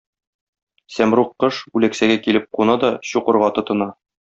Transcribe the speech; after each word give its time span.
Сәмруг 0.95 1.29
кош 1.43 1.59
үләксәгә 1.81 2.17
килеп 2.25 2.49
куна 2.59 2.79
да 2.87 2.91
чукырга 3.13 3.53
тотына. 3.61 3.93